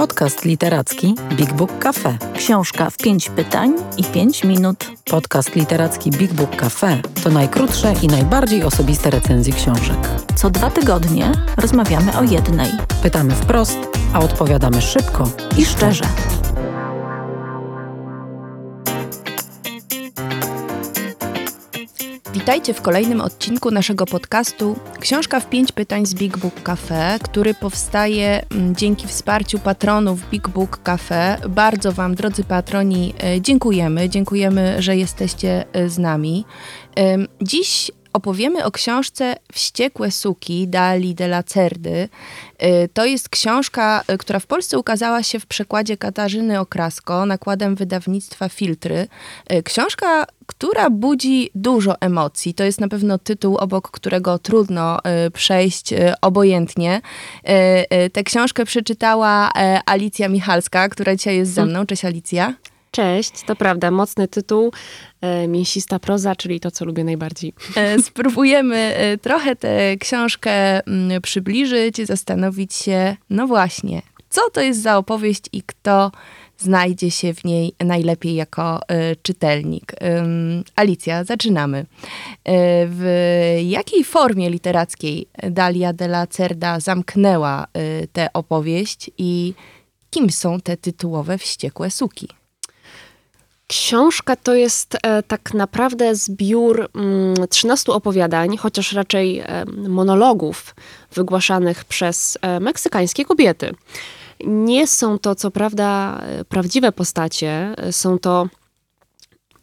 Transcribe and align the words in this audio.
Podcast 0.00 0.44
literacki 0.44 1.14
Big 1.36 1.52
Book 1.52 1.78
Cafe. 1.78 2.18
Książka 2.36 2.90
w 2.90 2.96
pięć 2.96 3.30
pytań 3.30 3.74
i 3.96 4.04
pięć 4.04 4.44
minut. 4.44 4.90
Podcast 5.10 5.54
literacki 5.54 6.10
Big 6.10 6.32
Book 6.32 6.56
Cafe 6.56 7.02
to 7.24 7.30
najkrótsze 7.30 7.94
i 8.02 8.06
najbardziej 8.06 8.62
osobiste 8.62 9.10
recenzje 9.10 9.52
książek. 9.52 10.08
Co 10.34 10.50
dwa 10.50 10.70
tygodnie 10.70 11.32
rozmawiamy 11.56 12.18
o 12.18 12.22
jednej. 12.22 12.70
Pytamy 13.02 13.34
wprost, 13.34 13.78
a 14.12 14.20
odpowiadamy 14.20 14.82
szybko 14.82 15.30
I 15.58 15.64
szczerze. 15.64 16.04
Witajcie 22.32 22.74
w 22.74 22.82
kolejnym 22.82 23.20
odcinku 23.20 23.70
naszego 23.70 24.06
podcastu 24.06 24.76
Książka 25.00 25.40
w 25.40 25.48
pięć 25.48 25.72
pytań 25.72 26.06
z 26.06 26.14
Big 26.14 26.38
Book 26.38 26.62
Cafe, 26.62 27.18
który 27.22 27.54
powstaje 27.54 28.46
mm, 28.50 28.76
dzięki 28.76 29.06
wsparciu 29.06 29.58
patronów 29.58 30.30
Big 30.30 30.48
Book 30.48 30.82
Cafe. 30.82 31.36
Bardzo 31.48 31.92
Wam, 31.92 32.14
drodzy 32.14 32.44
patroni, 32.44 33.14
e, 33.24 33.40
dziękujemy. 33.40 34.08
Dziękujemy, 34.08 34.82
że 34.82 34.96
jesteście 34.96 35.64
e, 35.72 35.88
z 35.88 35.98
nami. 35.98 36.44
Dziś 37.42 37.90
opowiemy 38.12 38.64
o 38.64 38.70
książce 38.70 39.36
Wściekłe 39.52 40.10
suki 40.10 40.68
Dali 40.68 41.14
de 41.14 41.24
la 41.24 41.42
Cerdy. 41.42 42.08
Y, 42.62 42.88
To 42.94 43.04
jest 43.04 43.28
książka, 43.28 44.02
y, 44.12 44.18
która 44.18 44.38
w 44.38 44.46
Polsce 44.46 44.78
ukazała 44.78 45.22
się 45.22 45.40
w 45.40 45.46
przekładzie 45.46 45.96
Katarzyny 45.96 46.60
Okrasko 46.60 47.26
nakładem 47.26 47.74
wydawnictwa 47.74 48.48
Filtry. 48.48 49.08
Y, 49.52 49.62
Książka, 49.62 50.26
która 50.46 50.90
budzi 50.90 51.50
dużo 51.54 52.00
emocji. 52.00 52.54
To 52.54 52.64
jest 52.64 52.80
na 52.80 52.88
pewno 52.88 53.18
tytuł, 53.18 53.56
obok 53.56 53.90
którego 53.90 54.38
trudno 54.38 54.98
przejść 55.32 55.94
obojętnie. 56.20 57.00
Tę 58.12 58.22
książkę 58.24 58.64
przeczytała 58.64 59.48
y, 59.48 59.52
Alicja 59.86 60.28
Michalska, 60.28 60.88
która 60.88 61.16
dzisiaj 61.16 61.36
jest 61.36 61.52
ze 61.52 61.66
mną. 61.66 61.86
Cześć 61.86 62.04
Alicja. 62.04 62.54
Cześć, 62.90 63.32
to 63.46 63.56
prawda, 63.56 63.90
mocny 63.90 64.28
tytuł, 64.28 64.72
e, 65.20 65.48
mięsista 65.48 65.98
proza, 65.98 66.36
czyli 66.36 66.60
to, 66.60 66.70
co 66.70 66.84
lubię 66.84 67.04
najbardziej. 67.04 67.52
E, 67.76 68.02
Spróbujemy 68.02 68.76
e, 68.76 69.18
trochę 69.18 69.56
tę 69.56 69.96
książkę 69.96 70.86
mm, 70.86 71.22
przybliżyć, 71.22 71.96
zastanowić 72.06 72.74
się, 72.74 73.16
no 73.30 73.46
właśnie, 73.46 74.02
co 74.30 74.40
to 74.52 74.60
jest 74.60 74.82
za 74.82 74.96
opowieść 74.96 75.42
i 75.52 75.62
kto 75.62 76.12
znajdzie 76.58 77.10
się 77.10 77.34
w 77.34 77.44
niej 77.44 77.72
najlepiej 77.80 78.34
jako 78.34 78.80
czytelnik. 79.22 79.92
Alicja, 80.76 81.24
zaczynamy. 81.24 81.86
W 82.86 83.58
jakiej 83.64 84.04
formie 84.04 84.50
literackiej 84.50 85.26
Dalia 85.50 85.92
de 85.92 86.04
la 86.04 86.26
Cerda 86.26 86.80
zamknęła 86.80 87.66
tę 88.12 88.32
opowieść 88.32 89.10
i 89.18 89.54
kim 90.10 90.30
są 90.30 90.60
te 90.60 90.76
tytułowe 90.76 91.38
wściekłe 91.38 91.90
suki? 91.90 92.39
Książka 93.70 94.36
to 94.36 94.54
jest 94.54 94.96
e, 95.02 95.22
tak 95.22 95.54
naprawdę 95.54 96.14
zbiór 96.14 96.90
mm, 96.94 97.48
13 97.48 97.92
opowiadań, 97.92 98.56
chociaż 98.56 98.92
raczej 98.92 99.38
e, 99.38 99.64
monologów 99.88 100.74
wygłaszanych 101.12 101.84
przez 101.84 102.38
e, 102.42 102.60
meksykańskie 102.60 103.24
kobiety. 103.24 103.74
Nie 104.46 104.86
są 104.86 105.18
to, 105.18 105.34
co 105.34 105.50
prawda, 105.50 106.20
e, 106.22 106.44
prawdziwe 106.44 106.92
postacie, 106.92 107.74
e, 107.76 107.92
są 107.92 108.18
to 108.18 108.48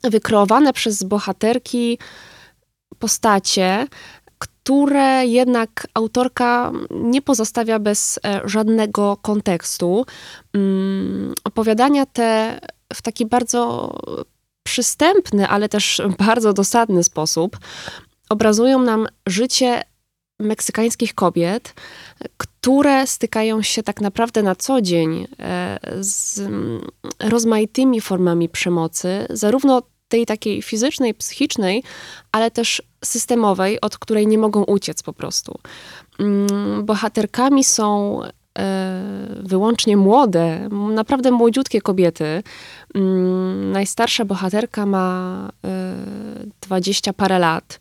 wykreowane 0.03 0.73
przez 0.73 1.03
bohaterki 1.03 1.99
postacie, 2.99 3.87
które 4.39 5.25
jednak 5.25 5.87
autorka 5.93 6.71
nie 6.91 7.21
pozostawia 7.21 7.79
bez 7.79 8.19
e, 8.25 8.41
żadnego 8.45 9.17
kontekstu. 9.21 10.05
Mm, 10.53 11.33
Opowiadania 11.43 12.05
te 12.05 12.59
w 12.93 13.01
taki 13.01 13.25
bardzo 13.25 13.93
przystępny, 14.63 15.47
ale 15.47 15.69
też 15.69 16.01
bardzo 16.27 16.53
dosadny 16.53 17.03
sposób 17.03 17.57
obrazują 18.29 18.81
nam 18.81 19.07
życie 19.27 19.83
meksykańskich 20.39 21.15
kobiet, 21.15 21.73
które 22.37 23.07
stykają 23.07 23.61
się 23.61 23.83
tak 23.83 24.01
naprawdę 24.01 24.43
na 24.43 24.55
co 24.55 24.81
dzień 24.81 25.27
e, 25.39 25.79
z 25.99 26.41
rozmaitymi 27.19 28.01
formami 28.01 28.49
przemocy, 28.49 29.27
zarówno 29.29 29.81
tej 30.07 30.25
takiej 30.25 30.61
fizycznej, 30.61 31.13
psychicznej, 31.13 31.83
ale 32.31 32.51
też 32.51 32.81
systemowej, 33.05 33.81
od 33.81 33.97
której 33.97 34.27
nie 34.27 34.37
mogą 34.37 34.63
uciec 34.63 35.03
po 35.03 35.13
prostu. 35.13 35.59
Mm, 36.19 36.85
Bohaterkami 36.85 37.63
są 37.63 38.19
wyłącznie 39.43 39.97
młode, 39.97 40.69
naprawdę 40.71 41.31
młodziutkie 41.31 41.81
kobiety. 41.81 42.43
Mm, 42.95 43.71
Najstarsza 43.71 44.25
bohaterka 44.25 44.85
ma 44.85 45.49
e, 45.65 45.93
dwadzieścia 46.61 47.13
parę 47.13 47.39
lat, 47.39 47.79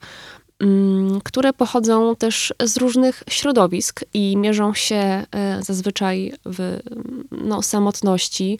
mm, 0.60 1.20
które 1.24 1.52
pochodzą 1.52 2.16
też 2.16 2.54
z 2.64 2.76
różnych 2.76 3.22
środowisk 3.30 4.04
i 4.14 4.36
mierzą 4.36 4.74
się 4.74 4.96
e, 4.96 5.26
zazwyczaj 5.62 6.32
w 6.44 6.78
no, 7.30 7.62
samotności 7.62 8.58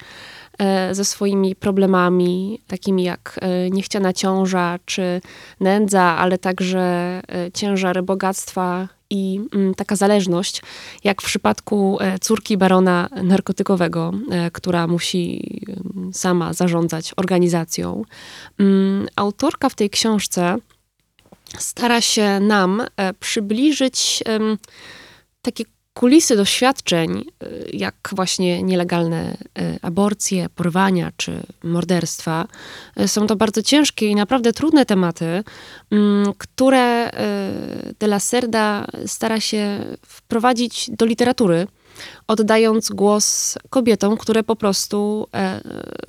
e, 0.59 0.95
ze 0.95 1.05
swoimi 1.05 1.57
problemami, 1.57 2.61
takimi 2.67 3.03
jak 3.03 3.39
e, 3.43 3.71
niechciana 3.71 4.13
ciąża 4.13 4.79
czy 4.85 5.21
nędza, 5.61 6.03
ale 6.03 6.39
także 6.39 6.81
e, 7.29 7.53
ciężary 7.53 8.03
bogactwa 8.03 8.89
i 9.11 9.41
mm, 9.55 9.75
taka 9.75 9.97
zależność, 9.97 10.63
jak 11.05 11.23
w 11.23 11.25
przypadku 11.25 11.99
e, 12.01 12.19
córki 12.19 12.57
barona 12.57 13.09
narkotykowego, 13.23 14.13
e, 14.31 14.51
która 14.51 14.87
musi 14.87 15.43
mm, 15.97 16.15
sama 16.15 16.53
zarządzać 16.53 17.13
organizacją. 17.17 18.05
Mm, 18.59 19.07
Autorka 19.17 19.69
w 19.69 19.75
tej 19.75 19.91
książce 19.91 20.57
stara 21.59 22.01
się 22.01 22.41
nam 22.41 22.83
e, 22.97 23.15
przybliżyć 23.15 24.25
takie 25.43 25.65
kulisy 25.97 26.37
doświadczeń, 26.37 27.19
e, 27.21 27.47
jak 27.73 27.95
właśnie 28.13 28.63
nielegalne 28.63 29.37
e, 29.59 29.79
aborcje, 29.83 30.49
porwania 30.49 31.11
czy 31.17 31.43
morderstwa. 31.65 32.47
E, 32.97 33.09
Są 33.09 33.27
to 33.27 33.37
bardzo 33.37 33.63
ciężkie 33.63 34.09
i 34.09 34.15
naprawdę 34.15 34.53
trudne 34.53 34.87
tematy, 34.87 35.45
mm, 35.91 36.33
które 36.39 37.11
de 37.99 38.07
la 38.07 38.21
Cerda 38.21 38.87
stara 39.07 39.41
się 39.41 39.85
wprowadzić 40.07 40.91
do 40.91 41.07
literatury, 41.07 41.67
oddając 42.27 42.89
głos 42.91 43.59
kobietom, 43.71 44.17
które 44.17 44.43
po 44.43 44.57
prostu 44.57 45.29
e, 45.35 45.61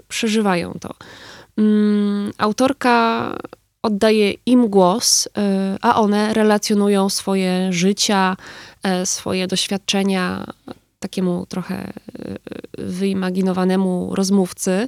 przeżywają 0.08 0.74
to. 0.82 0.94
Mm, 1.58 2.32
Autorka 2.38 3.36
oddaje 3.88 4.34
im 4.46 4.68
głos, 4.68 5.28
e, 5.28 5.78
a 5.82 6.02
one 6.02 6.34
relacjonują 6.34 7.10
swoje 7.10 7.74
życia, 7.74 8.38
e, 8.84 9.06
swoje 9.06 9.48
doświadczenia 9.48 10.46
takiemu 11.00 11.46
trochę 11.46 11.76
e, 11.76 11.92
wyimaginowanemu 12.78 14.16
rozmówcy. 14.16 14.88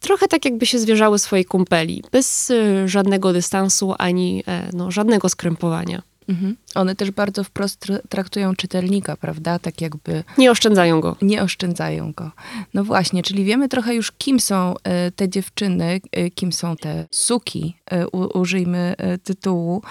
Trochę 0.00 0.28
tak, 0.28 0.44
jakby 0.44 0.66
się 0.66 0.78
zwierzały 0.78 1.18
swojej 1.18 1.44
kumpeli, 1.44 2.02
bez 2.12 2.52
żadnego 2.86 3.32
dystansu 3.32 3.94
ani 3.98 4.42
e, 4.48 4.70
no, 4.72 4.90
żadnego 4.90 5.28
skrępowania. 5.28 6.02
Mhm. 6.30 6.56
One 6.74 6.96
też 6.96 7.10
bardzo 7.10 7.44
wprost 7.44 7.86
tr- 7.86 8.00
traktują 8.08 8.56
czytelnika, 8.56 9.16
prawda? 9.16 9.58
Tak 9.58 9.80
jakby 9.80 10.24
Nie 10.38 10.50
oszczędzają 10.50 11.00
go. 11.00 11.16
nie 11.22 11.42
oszczędzają 11.42 12.12
go. 12.12 12.30
No 12.74 12.84
właśnie, 12.84 13.22
czyli 13.22 13.44
wiemy 13.44 13.68
trochę 13.68 13.94
już, 13.94 14.12
kim 14.12 14.40
są 14.40 14.74
e, 14.84 15.10
te 15.10 15.28
dziewczyny, 15.28 16.00
e, 16.12 16.30
kim 16.30 16.52
są 16.52 16.76
te 16.76 17.06
suki, 17.10 17.76
e, 17.90 18.08
użyjmy 18.08 18.94
tytułu. 19.24 19.82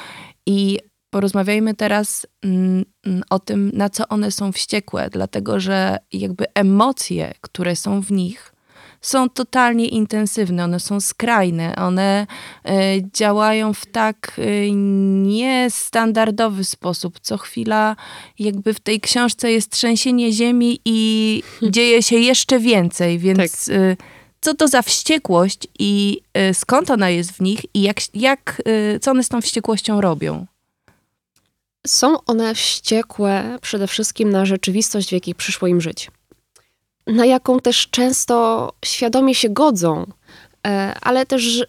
I 0.45 0.79
porozmawiajmy 1.09 1.73
teraz 1.75 2.27
mm, 2.43 2.85
o 3.29 3.39
tym, 3.39 3.71
na 3.73 3.89
co 3.89 4.07
one 4.07 4.31
są 4.31 4.51
wściekłe, 4.51 5.09
dlatego 5.09 5.59
że 5.59 5.97
jakby 6.13 6.45
emocje, 6.53 7.33
które 7.41 7.75
są 7.75 8.01
w 8.01 8.11
nich, 8.11 8.53
są 9.01 9.29
totalnie 9.29 9.87
intensywne, 9.87 10.63
one 10.63 10.79
są 10.79 10.99
skrajne, 10.99 11.75
one 11.75 12.27
e, 12.65 12.71
działają 13.13 13.73
w 13.73 13.85
tak 13.85 14.35
e, 14.37 14.71
niestandardowy 15.23 16.63
sposób. 16.63 17.19
Co 17.19 17.37
chwila 17.37 17.95
jakby 18.39 18.73
w 18.73 18.79
tej 18.79 19.01
książce 19.01 19.51
jest 19.51 19.71
trzęsienie 19.71 20.31
ziemi 20.31 20.79
i 20.85 21.43
dzieje 21.75 22.03
się 22.03 22.15
jeszcze 22.15 22.59
więcej, 22.59 23.19
więc 23.19 23.69
e, 23.69 23.97
co 24.41 24.53
to 24.53 24.67
za 24.67 24.81
wściekłość 24.81 25.67
i 25.79 26.21
skąd 26.53 26.91
ona 26.91 27.09
jest 27.09 27.31
w 27.31 27.41
nich 27.41 27.59
i 27.73 27.81
jak, 27.81 27.97
jak, 28.13 28.61
co 29.01 29.11
one 29.11 29.23
z 29.23 29.29
tą 29.29 29.41
wściekłością 29.41 30.01
robią? 30.01 30.45
Są 31.87 32.23
one 32.25 32.55
wściekłe 32.55 33.57
przede 33.61 33.87
wszystkim 33.87 34.29
na 34.29 34.45
rzeczywistość, 34.45 35.09
w 35.09 35.11
jakiej 35.11 35.35
przyszło 35.35 35.67
im 35.67 35.81
żyć. 35.81 36.11
Na 37.09 37.25
jaką 37.25 37.59
też 37.59 37.87
często 37.91 38.69
świadomie 38.85 39.35
się 39.35 39.49
godzą, 39.49 40.05
e, 40.67 40.93
ale 41.01 41.25
też 41.25 41.65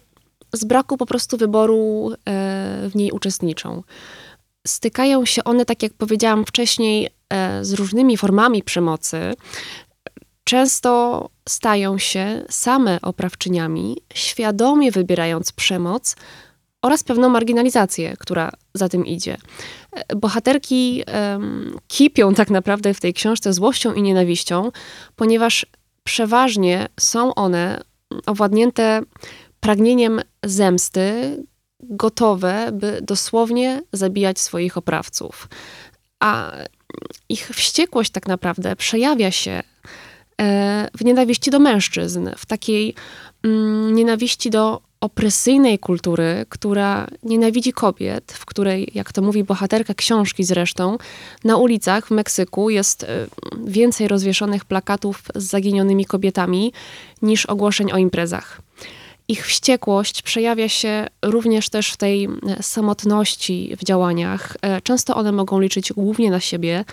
z 0.53 0.65
braku 0.65 0.97
po 0.97 1.05
prostu 1.05 1.37
wyboru 1.37 2.11
e, 2.11 2.15
w 2.89 2.95
niej 2.95 3.11
uczestniczą. 3.11 3.83
Stykają 4.67 5.25
się 5.25 5.43
one, 5.43 5.65
tak 5.65 5.83
jak 5.83 5.93
powiedziałam 5.93 6.45
wcześniej, 6.45 7.09
e, 7.29 7.65
z 7.65 7.73
różnymi 7.73 8.17
formami 8.17 8.63
przemocy. 8.63 9.33
często 10.43 11.29
stają 11.49 11.97
się 11.97 12.43
same 12.49 13.01
oprawczyniami, 13.01 13.97
świadomie 14.13 14.91
wybierając 14.91 15.51
przemoc 15.51 16.15
oraz 16.81 17.03
pewną 17.03 17.29
marginalizację, 17.29 18.15
która 18.19 18.51
za 18.73 18.89
tym 18.89 19.05
idzie. 19.05 19.37
Bohaterki 20.15 21.03
um, 21.13 21.77
kipią 21.87 22.33
tak 22.33 22.49
naprawdę 22.49 22.93
w 22.93 22.99
tej 22.99 23.13
książce 23.13 23.53
złością 23.53 23.93
i 23.93 24.01
nienawiścią, 24.01 24.71
ponieważ 25.15 25.65
przeważnie 26.03 26.87
są 26.99 27.35
one 27.35 27.81
owładnięte 28.25 29.01
pragnieniem 29.59 30.21
zemsty, 30.45 31.37
gotowe, 31.79 32.69
by 32.73 32.99
dosłownie 33.01 33.81
zabijać 33.91 34.39
swoich 34.39 34.77
oprawców. 34.77 35.47
A 36.19 36.51
ich 37.29 37.49
wściekłość 37.49 38.11
tak 38.11 38.27
naprawdę 38.27 38.75
przejawia 38.75 39.31
się 39.31 39.63
e, 40.41 40.87
w 40.97 41.05
nienawiści 41.05 41.51
do 41.51 41.59
mężczyzn, 41.59 42.29
w 42.37 42.45
takiej 42.45 42.95
mm, 43.43 43.95
nienawiści 43.95 44.49
do 44.49 44.81
opresyjnej 45.01 45.79
kultury, 45.79 46.45
która 46.49 47.07
nienawidzi 47.23 47.73
kobiet, 47.73 48.31
w 48.31 48.45
której, 48.45 48.91
jak 48.95 49.13
to 49.13 49.21
mówi 49.21 49.43
bohaterka 49.43 49.93
książki 49.93 50.43
zresztą, 50.43 50.97
na 51.43 51.57
ulicach 51.57 52.07
w 52.07 52.11
Meksyku 52.11 52.69
jest 52.69 53.03
e, 53.03 53.27
więcej 53.65 54.07
rozwieszonych 54.07 54.65
plakatów 54.65 55.23
z 55.35 55.43
zaginionymi 55.43 56.05
kobietami 56.05 56.73
niż 57.21 57.45
ogłoszeń 57.45 57.91
o 57.91 57.97
imprezach. 57.97 58.61
Ich 59.27 59.47
wściekłość 59.47 60.21
przejawia 60.21 60.69
się 60.69 61.07
również 61.21 61.69
też 61.69 61.91
w 61.91 61.97
tej 61.97 62.25
e, 62.25 62.29
samotności 62.63 63.75
w 63.79 63.83
działaniach. 63.83 64.57
E, 64.61 64.81
często 64.81 65.15
one 65.15 65.31
mogą 65.31 65.59
liczyć 65.59 65.93
głównie 65.93 66.31
na 66.31 66.39
siebie, 66.39 66.85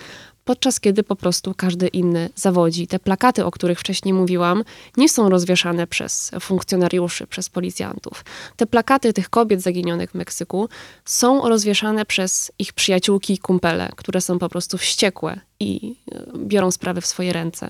podczas 0.49 0.79
kiedy 0.79 1.03
po 1.03 1.15
prostu 1.15 1.53
każdy 1.57 1.87
inny 1.87 2.29
zawodzi. 2.35 2.87
Te 2.87 2.99
plakaty, 2.99 3.45
o 3.45 3.51
których 3.51 3.79
wcześniej 3.79 4.13
mówiłam, 4.13 4.63
nie 4.97 5.09
są 5.09 5.29
rozwieszane 5.29 5.87
przez 5.87 6.31
funkcjonariuszy, 6.39 7.27
przez 7.27 7.49
policjantów. 7.49 8.25
Te 8.55 8.67
plakaty 8.67 9.13
tych 9.13 9.29
kobiet 9.29 9.61
zaginionych 9.61 10.11
w 10.11 10.15
Meksyku 10.15 10.69
są 11.05 11.49
rozwieszane 11.49 12.05
przez 12.05 12.51
ich 12.59 12.73
przyjaciółki 12.73 13.33
i 13.33 13.37
kumpele, 13.37 13.89
które 13.95 14.21
są 14.21 14.39
po 14.39 14.49
prostu 14.49 14.77
wściekłe 14.77 15.39
i 15.59 15.95
e, 16.11 16.25
biorą 16.37 16.71
sprawy 16.71 17.01
w 17.01 17.05
swoje 17.05 17.33
ręce. 17.33 17.69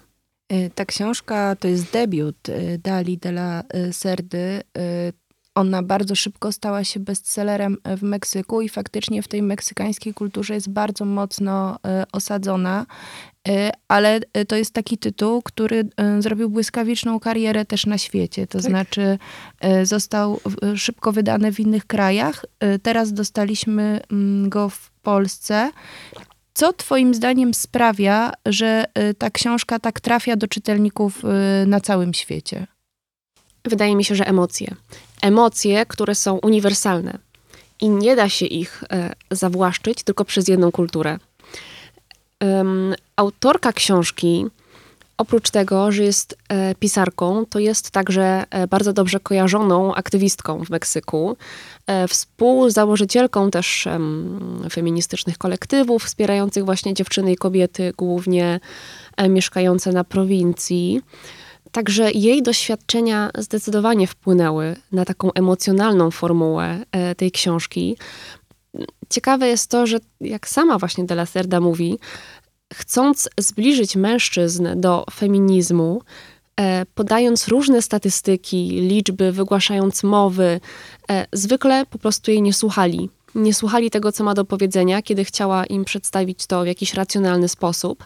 E, 0.49 0.69
ta 0.69 0.85
książka 0.85 1.55
to 1.55 1.67
jest 1.67 1.91
debiut 1.91 2.49
e, 2.49 2.77
Dali 2.77 3.17
de 3.17 3.29
la 3.29 3.63
Serdy. 3.91 4.61
Ona 5.56 5.84
bardzo 5.84 6.16
szybko 6.16 6.51
stała 6.51 6.84
się 6.84 7.00
bestsellerem 7.00 7.78
e, 7.84 7.98
w 7.98 8.04
Meksyku 8.04 8.62
i 8.62 8.69
faktycznie 8.69 9.22
w 9.22 9.28
tej 9.28 9.42
meksykańskiej 9.42 10.13
kulturze 10.13 10.54
jest 10.54 10.69
bardzo 10.69 11.06
mocno 11.06 11.80
e, 11.86 12.06
osadzona. 12.12 12.86
E, 13.48 13.72
ale 13.88 14.19
to 14.48 14.56
jest 14.56 14.74
taki 14.74 14.98
tytuł, 14.98 15.42
który 15.42 15.90
zrobił 16.19 16.50
błyskawiczną 16.50 17.19
karierę 17.19 17.66
też 17.66 17.86
na 17.86 17.98
świecie. 17.98 18.48
To 18.48 18.57
tak. 18.57 18.68
znaczy, 18.68 19.18
został 19.84 20.40
szybko 20.75 21.12
wydany 21.12 21.51
w 21.51 21.60
innych 21.60 21.86
krajach. 21.86 22.46
Teraz 22.84 23.13
dostaliśmy 23.13 24.01
mm, 24.12 24.50
go 24.50 24.69
w 24.69 24.92
Polsce. 24.92 25.72
Co 26.54 26.74
Twoim 26.74 27.13
zdaniem 27.13 27.54
sprawia, 27.54 28.31
że 28.46 28.86
ta 29.18 29.30
książka 29.30 29.80
tak 29.80 30.00
trafia 30.00 30.36
do 30.36 30.48
czytelników 30.48 31.24
na 31.68 31.81
całym 31.81 32.13
świecie? 32.13 32.68
Wydaje 33.66 33.96
mi 33.96 34.04
się, 34.04 34.16
że 34.16 34.28
emocje 34.28 34.75
emocje, 35.21 35.86
które 35.86 36.16
są 36.16 36.36
uniwersalne 36.38 37.19
i 37.81 37.89
nie 37.89 38.16
da 38.16 38.30
się 38.30 38.45
ich 38.45 38.83
e, 38.92 39.13
zawłaszczyć 39.31 40.04
tylko 40.04 40.25
przez 40.25 40.48
jedną 40.48 40.71
kulturę. 40.71 41.19
Autorka 43.16 43.74
książki, 43.74 44.45
oprócz 45.18 45.50
tego, 45.50 45.92
że 45.92 46.04
jest 46.04 46.38
e, 46.50 46.75
pisarką, 46.75 47.45
to 47.50 47.60
jest 47.60 47.92
także 47.92 48.44
e, 48.50 48.68
bardzo 48.68 48.94
dobrze 48.94 49.19
kojarzoną 49.19 49.95
aktywistką 49.95 50.66
w 50.66 50.69
Meksyku, 50.69 51.38
współzałożycielką 52.07 53.51
też 53.51 53.88
feministycznych 54.72 55.38
kolektywów 55.38 56.04
wspierających 56.04 56.65
właśnie 56.65 56.94
dziewczyny 56.94 57.31
i 57.31 57.36
kobiety, 57.36 57.94
głównie 57.98 58.60
mieszkające 59.30 59.92
na 59.92 60.04
prowincji. 60.04 61.01
Także 61.71 62.12
jej 62.12 62.44
doświadczenia 62.44 63.30
zdecydowanie 63.38 64.07
wpłynęły 64.07 64.75
na 64.92 65.06
taką 65.06 65.33
emocjonalną 65.33 66.12
formułę 66.12 66.86
e, 66.92 67.16
tej 67.16 67.31
książki. 67.31 67.98
Ciekawe 69.10 69.48
jest 69.48 69.71
to, 69.71 69.88
że 69.88 70.00
jak 70.21 70.48
sama 70.48 70.77
właśnie 70.77 71.04
De 71.04 71.13
La 71.13 71.25
Cerda 71.25 71.60
mówi, 71.60 72.00
chcąc 72.74 73.30
zbliżyć 73.39 73.95
mężczyzn 73.95 74.68
do 74.75 75.06
feminizmu, 75.13 76.01
e, 76.60 76.86
podając 76.95 77.48
różne 77.48 77.81
statystyki, 77.81 78.69
liczby, 78.69 79.31
wygłaszając 79.31 80.04
mowy, 80.04 80.60
e, 81.12 81.25
zwykle 81.33 81.86
po 81.86 81.98
prostu 81.98 82.31
jej 82.31 82.42
nie 82.42 82.54
słuchali. 82.54 83.10
Nie 83.36 83.54
słuchali 83.54 83.92
tego, 83.92 84.12
co 84.12 84.24
ma 84.24 84.33
do 84.33 84.45
powiedzenia, 84.45 85.01
kiedy 85.01 85.25
chciała 85.25 85.65
im 85.65 85.86
przedstawić 85.86 86.48
to 86.48 86.63
w 86.63 86.68
jakiś 86.68 86.94
racjonalny 86.94 87.48
sposób. 87.48 88.06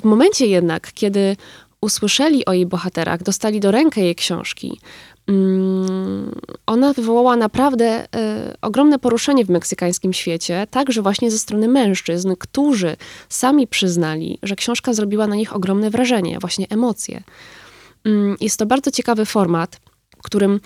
W 0.00 0.04
momencie 0.04 0.46
jednak, 0.46 0.92
kiedy 0.92 1.36
usłyszeli 1.80 2.44
o 2.44 2.52
jej 2.52 2.66
bohaterach, 2.66 3.22
dostali 3.22 3.60
do 3.60 3.70
ręki 3.70 4.00
jej 4.00 4.14
książki, 4.14 4.80
mm, 5.26 6.32
ona 6.66 6.92
wywołała 6.92 7.36
naprawdę 7.36 8.04
y, 8.04 8.06
ogromne 8.62 8.98
poruszenie 8.98 9.44
w 9.44 9.50
meksykańskim 9.50 10.12
świecie, 10.12 10.66
także 10.70 11.02
właśnie 11.02 11.30
ze 11.30 11.38
strony 11.38 11.68
mężczyzn, 11.68 12.34
którzy 12.38 12.96
sami 13.28 13.66
przyznali, 13.66 14.38
że 14.42 14.56
książka 14.56 14.92
zrobiła 14.92 15.26
na 15.26 15.36
nich 15.36 15.56
ogromne 15.56 15.90
wrażenie, 15.90 16.38
właśnie 16.38 16.66
emocje. 16.70 17.22
Y, 18.06 18.10
jest 18.40 18.58
to 18.58 18.66
bardzo 18.66 18.90
ciekawy 18.90 19.24
format, 19.24 19.80
w 20.18 20.22
którym 20.22 20.60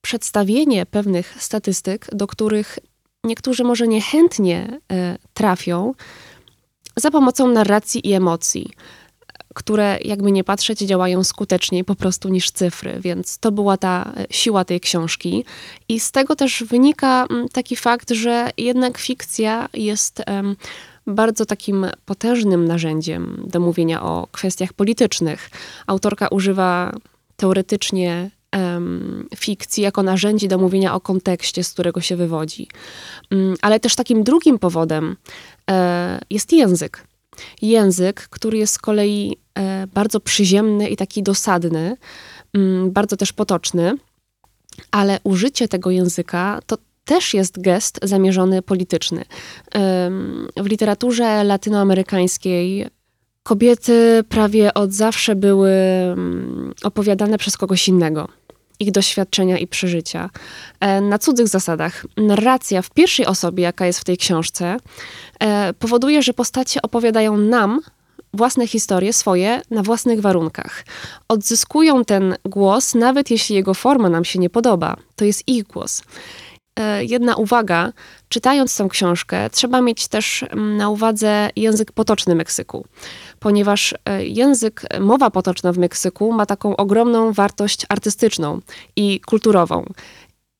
przedstawienie 0.00 0.86
pewnych 0.86 1.34
statystyk, 1.38 2.06
do 2.12 2.26
których 2.26 2.78
niektórzy 3.24 3.64
może 3.64 3.88
niechętnie 3.88 4.80
y, 4.92 5.18
trafią, 5.34 5.94
za 6.96 7.10
pomocą 7.10 7.48
narracji 7.48 8.08
i 8.08 8.12
emocji 8.12 8.70
które 9.56 9.98
jakby 10.04 10.32
nie 10.32 10.44
patrzeć 10.44 10.78
działają 10.78 11.24
skuteczniej 11.24 11.84
po 11.84 11.94
prostu 11.94 12.28
niż 12.28 12.50
cyfry, 12.50 12.98
więc 13.00 13.38
to 13.38 13.52
była 13.52 13.76
ta 13.76 14.12
e, 14.16 14.26
siła 14.30 14.64
tej 14.64 14.80
książki. 14.80 15.44
I 15.88 16.00
z 16.00 16.10
tego 16.10 16.36
też 16.36 16.64
wynika 16.64 17.26
mm, 17.30 17.48
taki 17.48 17.76
fakt, 17.76 18.10
że 18.10 18.50
jednak 18.56 18.98
fikcja 18.98 19.68
jest 19.74 20.22
bardzo 21.06 21.46
takim 21.46 21.86
potężnym 22.04 22.64
narzędziem 22.64 23.42
do 23.46 23.60
mówienia 23.60 24.02
o 24.02 24.28
kwestiach 24.32 24.72
politycznych. 24.72 25.50
Autorka 25.86 26.28
używa 26.28 26.92
teoretycznie 27.36 28.30
fikcji 29.36 29.82
jako 29.82 30.02
narzędzi 30.02 30.48
do 30.48 30.58
mówienia 30.58 30.94
o 30.94 31.00
kontekście, 31.00 31.64
z 31.64 31.72
którego 31.72 32.00
się 32.00 32.16
wywodzi. 32.16 32.68
Um, 33.30 33.54
ale 33.62 33.80
też 33.80 33.96
takim 33.96 34.24
drugim 34.24 34.58
powodem 34.58 35.16
e, 35.70 36.20
jest 36.30 36.52
język 36.52 37.05
język, 37.62 38.28
który 38.30 38.58
jest 38.58 38.74
z 38.74 38.78
kolei 38.78 39.36
e, 39.54 39.86
bardzo 39.86 40.20
przyziemny 40.20 40.88
i 40.88 40.96
taki 40.96 41.22
dosadny, 41.22 41.96
mm, 42.54 42.92
bardzo 42.92 43.16
też 43.16 43.32
potoczny, 43.32 43.94
ale 44.90 45.18
użycie 45.24 45.68
tego 45.68 45.90
języka 45.90 46.60
to 46.66 46.78
też 47.04 47.34
jest 47.34 47.60
gest 47.60 47.98
zamierzony 48.02 48.62
polityczny. 48.62 49.24
W 50.56 50.66
literaturze 50.66 51.44
latynoamerykańskiej 51.44 52.86
kobiety 53.42 54.24
prawie 54.28 54.74
od 54.74 54.92
zawsze 54.92 55.36
były 55.36 55.70
mm, 55.70 56.74
opowiadane 56.82 57.38
przez 57.38 57.56
kogoś 57.56 57.88
innego 57.88 58.28
ich 58.80 58.90
doświadczenia 58.90 59.58
i 59.58 59.66
przeżycia 59.66 60.30
e, 60.80 61.00
na 61.00 61.18
cudzych 61.18 61.48
zasadach. 61.48 62.06
Narracja 62.16 62.82
w 62.82 62.90
pierwszej 62.90 63.26
osobie, 63.26 63.62
jaka 63.62 63.86
jest 63.86 64.00
w 64.00 64.04
tej 64.04 64.16
książce, 64.16 64.76
e, 65.40 65.72
powoduje, 65.72 66.22
że 66.22 66.32
postacie 66.32 66.82
opowiadają 66.82 67.36
nam 67.36 67.80
własne 68.34 68.66
historie, 68.66 69.12
swoje, 69.12 69.62
na 69.70 69.82
własnych 69.82 70.20
warunkach. 70.20 70.84
Odzyskują 71.28 72.04
ten 72.04 72.36
głos, 72.44 72.94
nawet 72.94 73.30
jeśli 73.30 73.56
jego 73.56 73.74
forma 73.74 74.08
nam 74.08 74.24
się 74.24 74.38
nie 74.38 74.50
podoba. 74.50 74.96
To 75.16 75.24
jest 75.24 75.48
ich 75.48 75.64
głos. 75.64 76.02
E, 76.76 77.04
jedna 77.04 77.36
uwaga, 77.36 77.92
czytając 78.28 78.76
tę 78.76 78.88
książkę, 78.90 79.50
trzeba 79.50 79.80
mieć 79.80 80.08
też 80.08 80.42
mm, 80.42 80.76
na 80.76 80.88
uwadze 80.88 81.50
język 81.56 81.92
potoczny 81.92 82.34
Meksyku, 82.34 82.86
ponieważ 83.40 83.94
e, 84.04 84.26
język, 84.26 84.82
mowa 85.00 85.30
potoczna 85.30 85.72
w 85.72 85.78
Meksyku 85.78 86.32
ma 86.32 86.46
taką 86.46 86.76
ogromną 86.76 87.32
wartość 87.32 87.86
artystyczną 87.88 88.60
i 88.96 89.20
kulturową. 89.20 89.84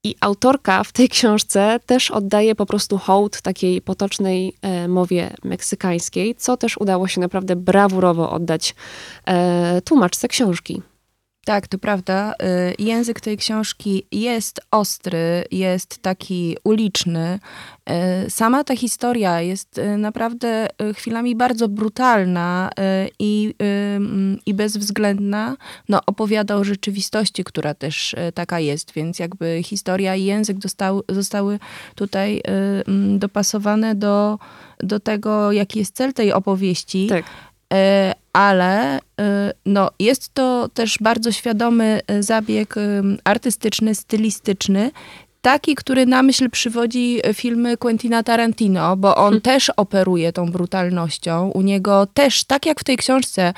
I 0.04 0.14
autorka 0.20 0.84
w 0.84 0.92
tej 0.92 1.08
książce 1.08 1.80
też 1.86 2.10
oddaje 2.10 2.54
po 2.54 2.66
prostu 2.66 2.98
hołd 2.98 3.42
takiej 3.42 3.82
potocznej 3.82 4.56
e, 4.62 4.88
mowie 4.88 5.30
meksykańskiej, 5.44 6.34
co 6.34 6.56
też 6.56 6.78
udało 6.78 7.08
się 7.08 7.20
naprawdę 7.20 7.56
brawurowo 7.56 8.30
oddać 8.30 8.74
tłumaczce 9.84 10.28
książki. 10.28 10.82
Tak, 11.46 11.68
to 11.68 11.78
prawda. 11.78 12.32
Y, 12.32 12.74
język 12.78 13.20
tej 13.20 13.36
książki 13.36 14.06
jest 14.12 14.60
ostry, 14.70 15.44
jest 15.50 15.98
taki 16.02 16.56
uliczny. 16.64 17.38
Y, 18.26 18.30
sama 18.30 18.64
ta 18.64 18.76
historia 18.76 19.40
jest 19.40 19.78
y, 19.78 19.96
naprawdę 19.98 20.68
chwilami 20.94 21.36
bardzo 21.36 21.68
brutalna 21.68 22.70
i, 23.18 23.54
mm, 23.58 24.38
i 24.46 24.54
bezwzględna. 24.54 25.56
No, 25.88 26.00
opowiada 26.06 26.56
o 26.56 26.64
rzeczywistości, 26.64 27.44
która 27.44 27.74
też 27.74 28.14
taka 28.34 28.60
jest, 28.60 28.92
więc 28.92 29.18
jakby 29.18 29.60
historia 29.62 30.14
i 30.16 30.24
język 30.24 30.62
zostały, 30.62 31.02
zostały 31.08 31.58
tutaj 31.94 32.42
mm, 32.44 33.18
dopasowane 33.18 33.94
do, 33.94 34.38
do 34.78 35.00
tego, 35.00 35.52
jaki 35.52 35.78
jest 35.78 35.96
cel 35.96 36.12
tej 36.12 36.32
opowieści. 36.32 37.06
Tak 37.06 37.24
ale 38.36 38.98
y, 38.98 39.02
no, 39.66 39.90
jest 40.00 40.34
to 40.34 40.68
też 40.74 40.98
bardzo 41.00 41.32
świadomy 41.32 42.00
y, 42.10 42.22
zabieg 42.22 42.76
y, 42.76 43.02
artystyczny, 43.24 43.94
stylistyczny, 43.94 44.90
taki, 45.40 45.74
który 45.74 46.06
na 46.06 46.22
myśl 46.22 46.50
przywodzi 46.50 47.20
filmy 47.34 47.76
Quentina 47.76 48.22
Tarantino, 48.22 48.96
bo 48.96 49.16
on 49.16 49.24
hmm. 49.24 49.40
też 49.40 49.70
operuje 49.76 50.32
tą 50.32 50.50
brutalnością. 50.50 51.50
U 51.54 51.62
niego 51.62 52.06
też, 52.06 52.44
tak 52.44 52.66
jak 52.66 52.80
w 52.80 52.84
tej 52.84 52.96
książce, 52.96 53.52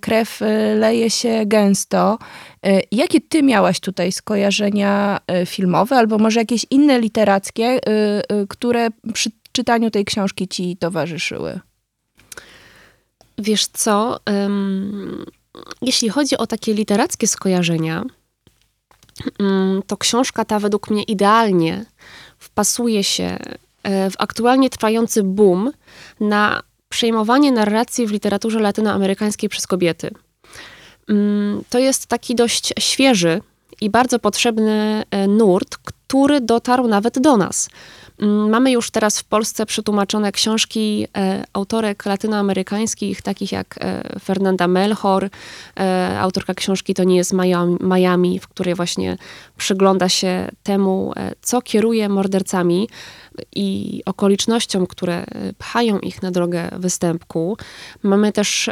krew 0.00 0.40
leje 0.76 1.10
się 1.10 1.42
gęsto. 1.46 2.18
Jakie 2.92 3.20
ty 3.20 3.42
miałaś 3.42 3.80
tutaj 3.80 4.12
skojarzenia 4.12 5.20
filmowe, 5.46 5.96
albo 5.96 6.18
może 6.18 6.40
jakieś 6.40 6.66
inne 6.70 7.00
literackie, 7.00 7.80
które 8.48 8.88
przy 9.12 9.30
czytaniu 9.52 9.90
tej 9.90 10.04
książki 10.04 10.48
ci 10.48 10.76
towarzyszyły? 10.76 11.60
Wiesz 13.40 13.66
co, 13.66 14.20
jeśli 15.82 16.08
chodzi 16.08 16.36
o 16.36 16.46
takie 16.46 16.74
literackie 16.74 17.26
skojarzenia, 17.26 18.04
mm, 19.38 19.82
to 19.86 19.96
książka 19.96 20.44
ta 20.44 20.58
według 20.58 20.90
mnie 20.90 21.02
idealnie 21.02 21.84
wpasuje 22.38 23.04
się 23.04 23.38
e, 23.82 24.10
w 24.10 24.14
aktualnie 24.18 24.70
trwający 24.70 25.22
boom 25.22 25.72
na 26.20 26.62
przejmowanie 26.88 27.52
narracji 27.52 28.06
w 28.06 28.10
literaturze 28.10 28.60
latynoamerykańskiej 28.60 29.48
przez 29.48 29.66
kobiety. 29.66 30.10
Mm, 31.08 31.62
to 31.70 31.78
jest 31.78 32.06
taki 32.06 32.34
dość 32.34 32.72
świeży 32.78 33.40
i 33.80 33.90
bardzo 33.90 34.18
potrzebny 34.18 35.04
e, 35.10 35.28
nurt, 35.28 35.76
który 35.76 36.40
dotarł 36.40 36.88
nawet 36.88 37.18
do 37.18 37.36
nas. 37.36 37.70
Mm, 38.20 38.50
mamy 38.50 38.72
już 38.72 38.90
teraz 38.90 39.20
w 39.20 39.24
Polsce 39.24 39.66
przetłumaczone 39.66 40.32
książki 40.32 41.06
e, 41.16 41.44
autorek 41.52 42.06
latynoamerykańskich, 42.06 43.22
takich 43.22 43.52
jak 43.52 43.78
e, 43.80 44.20
Fernanda 44.20 44.68
Melchor, 44.68 45.28
e, 45.80 46.16
autorka 46.20 46.54
książki 46.54 46.94
To 46.94 47.04
nie 47.04 47.16
jest 47.16 47.32
Miami, 47.80 48.38
w 48.38 48.48
której 48.48 48.74
właśnie 48.74 49.16
przygląda 49.56 50.08
się 50.08 50.48
temu, 50.62 51.12
co 51.42 51.62
kieruje 51.62 52.08
mordercami 52.08 52.88
i 53.56 54.02
okolicznościom, 54.06 54.86
które 54.86 55.24
pchają 55.58 55.98
ich 55.98 56.22
na 56.22 56.30
drogę 56.30 56.68
występku. 56.72 57.56
Mamy 58.02 58.32
też 58.32 58.70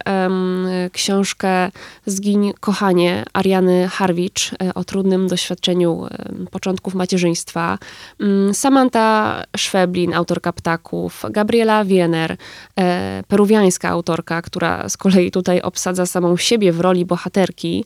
książkę 0.93 1.71
Zgiń 2.07 2.53
kochanie 2.61 3.25
Ariany 3.33 3.89
Harwicz 3.89 4.51
o 4.75 4.85
trudnym 4.85 5.29
doświadczeniu 5.29 6.07
początków 6.51 6.95
macierzyństwa. 6.95 7.79
Um, 8.21 8.55
Samantha 8.55 9.38
Szweblin, 9.57 10.15
autorka 10.15 10.53
Ptaków. 10.53 11.25
Gabriela 11.31 11.85
Wiener, 11.85 12.37
e, 12.79 13.23
peruwiańska 13.29 13.89
autorka, 13.89 14.43
która 14.43 14.89
z 14.89 14.97
kolei 14.97 15.31
tutaj 15.31 15.61
obsadza 15.61 16.07
samą 16.07 16.37
siebie 16.37 16.73
w 16.73 16.81
roli 16.81 17.05
bohaterki. 17.05 17.85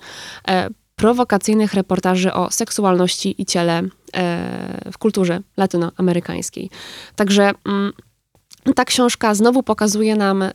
E, 0.49 0.69
prowokacyjnych 0.97 1.75
reportaży 1.75 2.33
o 2.33 2.51
seksualności 2.51 3.43
i 3.43 3.47
ciele 3.47 3.79
e, 3.79 4.91
w 4.93 4.99
kulturze 4.99 5.41
latynoamerykańskiej. 5.57 6.71
Także 7.17 7.51
mm, 7.67 7.93
ta 8.75 8.85
książka 8.85 9.35
znowu 9.35 9.63
pokazuje 9.63 10.17
nam 10.17 10.43
e, 10.43 10.53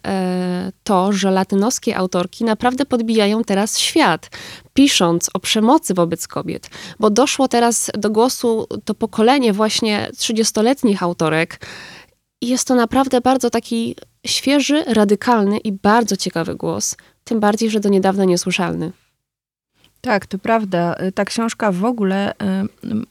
to, 0.84 1.12
że 1.12 1.32
latynoskie 1.32 1.98
autorki 1.98 2.44
naprawdę 2.44 2.86
podbijają 2.86 3.44
teraz 3.44 3.80
świat, 3.80 4.30
pisząc 4.78 5.30
o 5.34 5.40
przemocy 5.40 5.94
wobec 5.94 6.28
kobiet, 6.28 6.70
bo 7.00 7.10
doszło 7.10 7.48
teraz 7.48 7.92
do 7.98 8.10
głosu 8.10 8.68
to 8.86 8.96
pokolenie 8.96 9.54
właśnie 9.54 10.10
30-letnich 10.16 11.04
autorek. 11.04 11.66
I 12.42 12.48
jest 12.48 12.68
to 12.68 12.76
naprawdę 12.76 13.22
bardzo 13.22 13.50
taki 13.50 13.96
świeży, 14.26 14.84
radykalny 14.84 15.58
i 15.58 15.72
bardzo 15.72 16.18
ciekawy 16.18 16.56
głos, 16.56 16.96
tym 17.24 17.40
bardziej, 17.40 17.70
że 17.70 17.80
do 17.80 17.90
niedawna 17.90 18.26
niesłyszalny. 18.26 18.92
Tak, 20.08 20.26
to 20.26 20.38
prawda. 20.38 20.96
Ta 21.16 21.26
książka 21.26 21.72
w 21.72 21.86
ogóle 21.86 22.34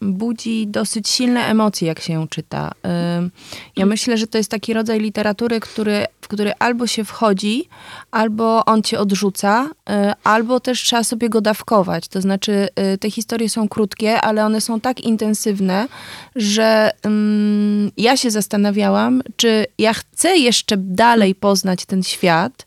budzi 0.00 0.66
dosyć 0.66 1.08
silne 1.08 1.46
emocje, 1.46 1.88
jak 1.88 2.00
się 2.00 2.12
ją 2.12 2.28
czyta. 2.28 2.72
Ja 3.76 3.82
mm. 3.82 3.88
myślę, 3.88 4.18
że 4.18 4.26
to 4.26 4.38
jest 4.38 4.50
taki 4.50 4.74
rodzaj 4.74 5.00
literatury, 5.00 5.60
który, 5.60 6.04
w 6.20 6.28
który 6.28 6.52
albo 6.58 6.86
się 6.86 7.04
wchodzi, 7.04 7.68
albo 8.10 8.64
on 8.64 8.82
cię 8.82 8.98
odrzuca, 8.98 9.68
y, 9.90 9.92
albo 10.24 10.60
też 10.60 10.82
trzeba 10.82 11.04
sobie 11.04 11.28
go 11.28 11.40
dawkować. 11.40 12.08
To 12.08 12.20
znaczy, 12.20 12.68
y, 12.94 12.98
te 12.98 13.10
historie 13.10 13.48
są 13.48 13.68
krótkie, 13.68 14.20
ale 14.20 14.44
one 14.44 14.60
są 14.60 14.80
tak 14.80 15.00
intensywne, 15.00 15.88
że 16.36 16.90
ja 17.96 18.16
się 18.16 18.30
zastanawiałam, 18.30 19.22
czy 19.36 19.66
ja 19.78 19.94
chcę 19.94 20.36
jeszcze 20.36 20.76
dalej 20.76 21.34
poznać 21.34 21.84
ten 21.84 22.02
świat, 22.02 22.66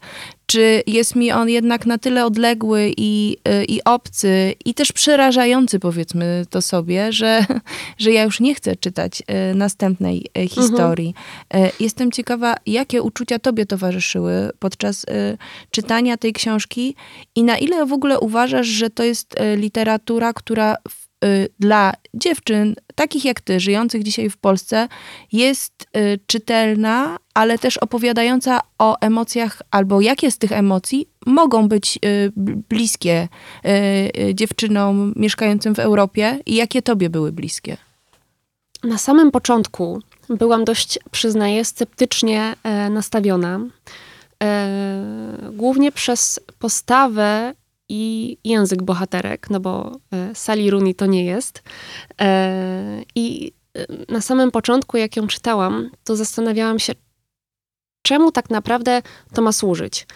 czy 0.50 0.84
jest 0.88 1.16
mi 1.16 1.32
on 1.32 1.50
jednak 1.50 1.86
na 1.86 1.98
tyle 1.98 2.26
odległy 2.26 2.94
i, 2.98 3.38
y, 3.62 3.66
i 3.66 3.84
obcy, 3.84 4.54
i 4.66 4.74
też 4.74 4.92
przerażający, 4.92 5.80
powiedzmy 5.80 6.46
to 6.50 6.62
sobie, 6.62 7.12
że, 7.14 7.46
że 7.98 8.12
ja 8.12 8.24
już 8.24 8.40
nie 8.40 8.56
chcę 8.56 8.76
czytać 8.76 9.22
y, 9.22 9.56
następnej 9.56 10.26
y, 10.38 10.48
historii. 10.48 11.14
Mhm. 11.50 11.72
Jestem 11.80 12.12
ciekawa, 12.12 12.56
jakie 12.66 13.02
uczucia 13.02 13.40
tobie 13.40 13.66
towarzyszyły 13.66 14.50
podczas 14.60 15.06
czytania 15.72 16.18
tej 16.18 16.34
książki 16.34 16.96
i 17.36 17.44
na 17.44 17.58
ile 17.58 17.86
w 17.86 17.94
ogóle 17.94 18.20
uważasz, 18.20 18.68
że 18.68 18.90
to 18.90 19.04
jest 19.04 19.36
literatura, 19.58 20.34
która 20.34 20.76
dla 21.60 21.94
dziewczyn, 22.14 22.76
takich 22.96 23.26
jak 23.26 23.42
ty, 23.42 23.60
żyjących 23.60 24.04
dzisiaj 24.04 24.30
w 24.30 24.38
Polsce, 24.38 24.88
jest 25.32 25.88
czytelna, 26.28 27.18
ale 27.34 27.58
też 27.58 27.78
opowiadająca 27.78 28.60
o 28.80 28.98
emocjach, 29.00 29.62
albo 29.72 30.02
jakie 30.02 30.32
z 30.32 30.38
tych 30.38 30.52
emocji 30.52 31.08
mogą 31.26 31.68
być 31.68 32.00
y, 32.06 32.32
bliskie 32.70 33.28
y, 33.66 33.70
y, 34.30 34.36
dziewczynom 34.36 35.14
mieszkającym 35.16 35.76
w 35.76 35.80
Europie 35.80 36.40
i 36.46 36.56
jakie 36.56 36.82
tobie 36.82 37.10
były 37.10 37.32
bliskie? 37.32 37.78
Na 38.84 38.98
samym 38.98 39.32
początku 39.32 40.02
byłam 40.30 40.66
dość, 40.66 41.00
przyznaję, 41.12 41.66
sceptycznie 41.66 42.56
e, 42.64 42.90
nastawiona. 42.90 43.60
E, 44.44 45.50
głównie 45.52 45.92
przez 45.92 46.40
postawę 46.60 47.54
i 47.90 48.38
język 48.44 48.84
bohaterek, 48.84 49.50
no 49.50 49.60
bo 49.60 49.92
e, 50.14 50.36
Sally 50.36 50.70
Rooney 50.70 50.96
to 50.96 51.06
nie 51.06 51.26
jest. 51.26 51.64
I 53.16 53.52
na 54.10 54.22
samym 54.22 54.52
początku, 54.52 54.98
jak 54.98 55.16
ją 55.16 55.28
czytałam, 55.28 55.90
to 56.04 56.16
zastanawiałam 56.16 56.80
się, 56.80 56.94
czemu 58.02 58.32
tak 58.32 58.50
naprawdę 58.50 59.02
to 59.34 59.42
ma 59.42 59.52
służyć. 59.52 60.08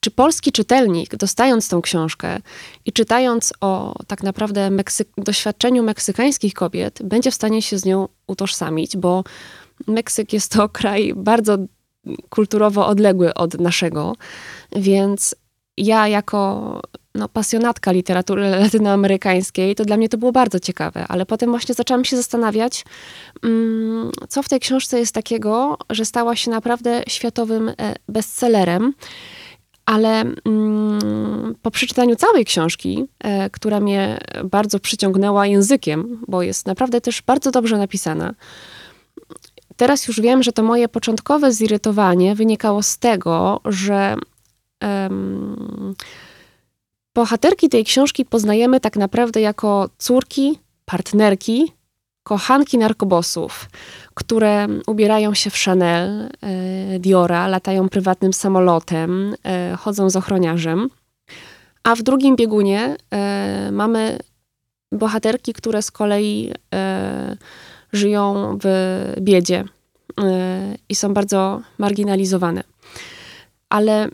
Czy 0.00 0.10
polski 0.10 0.52
czytelnik, 0.52 1.16
dostając 1.16 1.68
tą 1.68 1.82
książkę 1.82 2.40
i 2.84 2.92
czytając 2.92 3.52
o 3.60 3.94
tak 4.06 4.22
naprawdę 4.22 4.70
Meksy 4.70 5.04
doświadczeniu 5.16 5.82
meksykańskich 5.82 6.54
kobiet, 6.54 6.98
będzie 7.04 7.30
w 7.30 7.34
stanie 7.34 7.62
się 7.62 7.78
z 7.78 7.84
nią 7.84 8.08
utożsamić, 8.26 8.96
bo 8.96 9.24
Meksyk 9.86 10.32
jest 10.32 10.52
to 10.52 10.68
kraj 10.78 11.12
bardzo 11.16 11.58
kulturowo 12.28 12.86
odległy 12.86 13.34
od 13.34 13.60
naszego, 13.60 14.16
więc 14.76 15.34
ja 15.76 16.08
jako 16.08 16.80
no, 17.14 17.28
pasjonatka 17.28 17.92
literatury 17.92 18.50
latynoamerykańskiej, 18.50 19.74
to 19.74 19.84
dla 19.84 19.96
mnie 19.96 20.08
to 20.08 20.18
było 20.18 20.32
bardzo 20.32 20.60
ciekawe, 20.60 21.04
ale 21.08 21.26
potem 21.26 21.50
właśnie 21.50 21.74
zaczęłam 21.74 22.04
się 22.04 22.16
zastanawiać, 22.16 22.84
mm, 23.42 24.10
co 24.28 24.42
w 24.42 24.48
tej 24.48 24.60
książce 24.60 24.98
jest 24.98 25.14
takiego, 25.14 25.78
że 25.90 26.04
stała 26.04 26.36
się 26.36 26.50
naprawdę 26.50 27.02
światowym 27.08 27.68
e, 27.68 27.74
bestsellerem. 28.08 28.94
Ale 29.86 30.20
mm, 30.20 31.54
po 31.62 31.70
przeczytaniu 31.70 32.16
całej 32.16 32.44
książki, 32.44 33.04
e, 33.24 33.50
która 33.50 33.80
mnie 33.80 34.18
bardzo 34.44 34.78
przyciągnęła 34.78 35.46
językiem, 35.46 36.20
bo 36.28 36.42
jest 36.42 36.66
naprawdę 36.66 37.00
też 37.00 37.22
bardzo 37.22 37.50
dobrze 37.50 37.78
napisana, 37.78 38.34
teraz 39.76 40.08
już 40.08 40.20
wiem, 40.20 40.42
że 40.42 40.52
to 40.52 40.62
moje 40.62 40.88
początkowe 40.88 41.52
zirytowanie 41.52 42.34
wynikało 42.34 42.82
z 42.82 42.98
tego, 42.98 43.60
że 43.64 44.16
Bohaterki 47.14 47.68
tej 47.68 47.84
książki 47.84 48.24
poznajemy 48.24 48.80
tak 48.80 48.96
naprawdę 48.96 49.40
jako 49.40 49.88
córki, 49.98 50.58
partnerki, 50.84 51.72
kochanki 52.22 52.78
narkobosów, 52.78 53.68
które 54.14 54.66
ubierają 54.86 55.34
się 55.34 55.50
w 55.50 55.56
Chanel, 55.56 56.28
e, 56.40 56.98
Diora, 56.98 57.48
latają 57.48 57.88
prywatnym 57.88 58.32
samolotem, 58.32 59.34
e, 59.44 59.76
chodzą 59.76 60.10
z 60.10 60.16
ochroniarzem. 60.16 60.88
A 61.82 61.94
w 61.94 62.02
drugim 62.02 62.36
biegunie 62.36 62.96
mamy 63.72 64.18
bohaterki, 64.92 65.52
które 65.52 65.82
z 65.82 65.90
kolei 65.90 66.52
żyją 67.92 68.58
w 68.62 68.66
biedzie 69.20 69.64
i 70.88 70.94
są 70.94 71.14
bardzo 71.14 71.60
marginalizowane. 71.78 72.62
Ale 73.68 74.08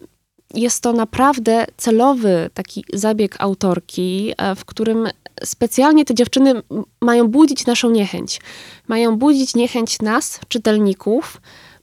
jest 0.55 0.83
to 0.83 0.93
naprawdę 0.93 1.67
celowy 1.76 2.50
taki 2.55 2.85
zabieg 2.93 3.37
autorki, 3.38 4.33
e, 4.37 4.55
w 4.55 4.64
którym 4.64 5.09
specjalnie 5.45 6.05
te 6.05 6.14
dziewczyny 6.14 6.62
mają 7.00 7.28
budzić 7.28 7.67
naszą 7.67 7.90
niechęć. 7.90 8.40
Mają 8.88 9.17
budzić 9.17 9.55
niechęć 9.55 10.00
nas, 10.02 10.40
czytelników, 10.49 11.40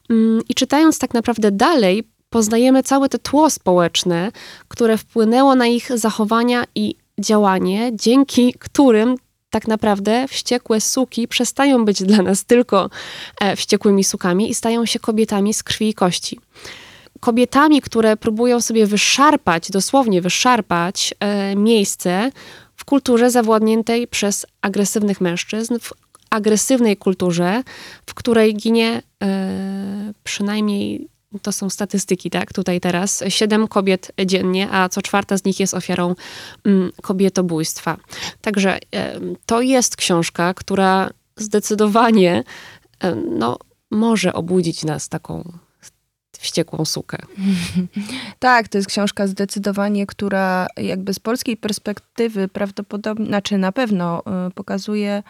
mm, 0.10 0.42
i 0.50 0.54
czytając 0.54 1.00
tak 1.00 1.14
naprawdę 1.14 1.52
dalej, 1.52 2.04
poznajemy 2.30 2.84
całe 2.84 3.10
to 3.10 3.18
tło 3.18 3.50
społeczne, 3.50 4.32
które 4.68 4.98
wpłynęło 4.98 5.56
na 5.56 5.68
ich 5.68 5.98
zachowania 5.98 6.64
i 6.76 6.96
działanie, 7.20 7.92
dzięki 7.94 8.54
którym 8.60 9.16
tak 9.50 9.68
naprawdę 9.68 10.28
wściekłe 10.28 10.82
suki 10.82 11.28
przestają 11.28 11.86
być 11.86 12.04
dla 12.04 12.22
nas 12.22 12.46
tylko 12.46 12.90
e, 13.42 13.56
wściekłymi 13.56 14.04
sukami 14.04 14.50
i 14.50 14.54
stają 14.54 14.86
się 14.86 15.00
kobietami 15.00 15.54
z 15.54 15.64
krwi 15.64 15.90
i 15.90 15.94
kości 15.94 16.40
kobietami, 17.26 17.82
które 17.82 18.18
próbują 18.18 18.62
sobie 18.62 18.88
wyszarpać, 18.88 19.72
dosłownie 19.72 20.22
wyszarpać 20.22 21.14
e, 21.20 21.56
miejsce 21.56 22.32
w 22.76 22.86
kulturze 22.86 23.32
zawładniętej 23.32 24.08
przez 24.08 24.46
agresywnych 24.62 25.22
mężczyzn, 25.22 25.80
w 25.80 25.94
agresywnej 26.30 26.98
kulturze, 26.98 27.64
w 28.06 28.14
której 28.14 28.56
ginie 28.56 29.02
e, 29.24 30.14
przynajmniej 30.24 31.08
to 31.42 31.52
są 31.52 31.70
statystyki, 31.70 32.30
tak, 32.30 32.54
tutaj 32.54 32.80
teraz, 32.80 33.24
siedem 33.30 33.68
kobiet 33.68 34.12
dziennie, 34.26 34.72
a 34.72 34.90
co 34.90 35.02
czwarta 35.02 35.38
z 35.38 35.46
nich 35.46 35.60
jest 35.60 35.74
ofiarą 35.74 36.16
mm, 36.66 36.92
kobietobójstwa. 37.02 37.98
Także 38.42 38.78
e, 38.96 39.20
to 39.46 39.62
jest 39.62 39.96
książka, 39.96 40.54
która 40.54 41.10
zdecydowanie 41.36 42.44
e, 43.00 43.16
no, 43.16 43.58
może 43.92 44.34
obudzić 44.34 44.84
nas 44.84 45.10
taką 45.10 45.65
wściekłą 46.46 46.86
sukę. 46.86 47.18
Tak, 48.40 48.68
to 48.68 48.78
jest 48.78 48.88
książka 48.88 49.28
zdecydowanie, 49.28 50.06
która 50.06 50.68
jakby 50.78 51.14
z 51.14 51.20
polskiej 51.20 51.58
perspektywy 51.58 52.48
prawdopodobnie, 52.48 53.26
znaczy 53.26 53.58
na 53.58 53.72
pewno 53.72 54.20
y, 54.48 54.52
pokazuje 54.52 55.24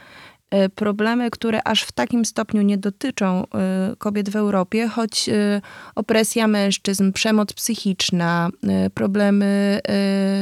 y, 0.54 0.70
problemy, 0.70 1.32
które 1.32 1.68
aż 1.68 1.84
w 1.84 1.92
takim 1.92 2.26
stopniu 2.26 2.62
nie 2.62 2.78
dotyczą 2.78 3.44
y, 3.44 3.96
kobiet 3.96 4.30
w 4.30 4.36
Europie, 4.36 4.88
choć 4.88 5.30
opresja 5.96 6.48
mężczyzn, 6.48 7.12
przemoc 7.12 7.54
psychiczna, 7.54 8.50
problemy 8.94 9.80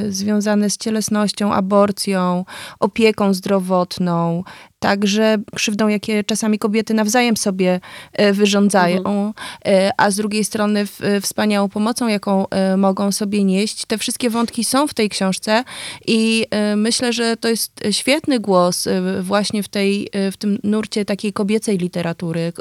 związane 0.10 0.70
z 0.70 0.78
cielesnością, 0.78 1.54
aborcją, 1.54 2.46
opieką 2.80 3.34
zdrowotną, 3.34 4.44
także 4.84 5.38
krzywdą, 5.56 5.88
jakie 5.88 6.24
czasami 6.24 6.60
kobiety 6.60 6.94
nawzajem 6.94 7.38
sobie 7.38 7.80
e, 8.14 8.34
wyrządzają, 8.34 8.98
mhm. 8.98 9.34
E, 9.66 9.92
a 9.98 10.12
z 10.12 10.16
drugiej 10.16 10.44
strony 10.44 10.86
wspaniałą 11.22 11.70
pomocą, 11.70 12.08
jaką 12.08 12.50
e, 12.50 12.78
mogą 12.78 13.12
sobie 13.12 13.44
nieść. 13.44 13.86
Te 13.86 13.98
wszystkie 13.98 14.30
wątki 14.30 14.64
są 14.64 14.88
w 14.88 14.94
tej 14.94 15.10
książce 15.10 15.64
i 16.08 16.46
myślę, 16.76 17.14
że 17.14 17.38
to 17.38 17.48
jest 17.48 17.72
świetny 17.92 18.40
głos 18.40 18.88
właśnie 19.22 19.64
w, 19.64 19.68
tej, 19.68 20.10
w 20.32 20.38
tym 20.38 20.60
nurcie 20.64 21.06
takiej 21.06 21.34
kobiecej 21.34 21.78
literatury, 21.78 22.54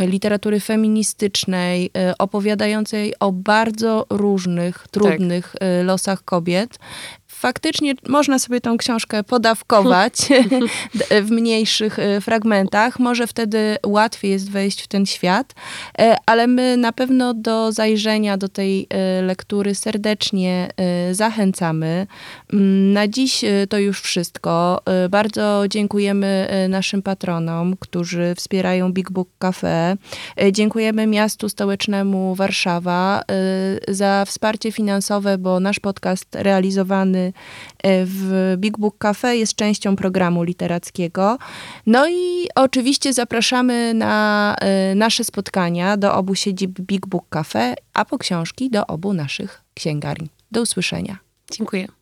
literatury 0.00 0.60
feministycznej, 0.60 1.90
opowiadającej 2.18 3.14
o 3.20 3.32
bardzo 3.32 4.06
różnych, 4.10 4.88
trudnych 4.90 5.52
tak. 5.52 5.86
losach 5.86 6.24
kobiet 6.24 6.78
faktycznie 7.42 7.94
można 8.08 8.38
sobie 8.38 8.60
tą 8.60 8.76
książkę 8.76 9.24
podawkować 9.24 10.14
w 11.26 11.30
mniejszych 11.30 11.98
e, 11.98 12.20
fragmentach. 12.20 12.98
Może 12.98 13.26
wtedy 13.26 13.76
łatwiej 13.86 14.30
jest 14.30 14.50
wejść 14.50 14.82
w 14.82 14.88
ten 14.88 15.06
świat, 15.06 15.54
e, 15.98 16.16
ale 16.26 16.46
my 16.46 16.76
na 16.76 16.92
pewno 16.92 17.34
do 17.34 17.72
zajrzenia 17.72 18.36
do 18.36 18.48
tej 18.48 18.86
e, 18.90 19.22
lektury 19.22 19.74
serdecznie 19.74 20.68
zachęcamy. 21.12 22.06
Mm, 22.52 22.92
na 22.92 23.08
dziś 23.08 23.44
to 23.68 23.78
już 23.78 24.00
wszystko. 24.00 24.82
Bardzo 25.10 25.64
dziękujemy 25.68 26.48
naszym 26.68 27.02
patronom, 27.02 27.76
którzy 27.80 28.34
wspierają 28.36 28.92
Big 28.92 29.10
Book 29.10 29.28
Cafe. 29.38 29.96
Dziękujemy 30.52 31.06
miastu 31.06 31.48
stołecznemu 31.48 32.34
Warszawa 32.34 33.22
za 33.88 34.24
wsparcie 34.26 34.72
finansowe, 34.72 35.38
bo 35.38 35.60
nasz 35.60 35.80
podcast 35.80 36.26
realizowany 36.34 37.31
w 37.84 38.54
Big 38.58 38.78
Book 38.78 38.98
Cafe, 38.98 39.36
jest 39.36 39.54
częścią 39.54 39.96
programu 39.96 40.42
literackiego. 40.42 41.38
No 41.86 42.08
i 42.08 42.48
oczywiście 42.54 43.12
zapraszamy 43.12 43.94
na 43.94 44.56
e, 44.60 44.94
nasze 44.94 45.24
spotkania 45.24 45.96
do 45.96 46.14
obu 46.14 46.34
siedzib 46.34 46.80
Big 46.80 47.06
Book 47.06 47.24
Cafe, 47.28 47.74
a 47.94 48.04
po 48.04 48.18
książki 48.18 48.70
do 48.70 48.86
obu 48.86 49.12
naszych 49.14 49.62
księgarni. 49.74 50.28
Do 50.50 50.62
usłyszenia. 50.62 51.18
Dziękuję. 51.50 52.01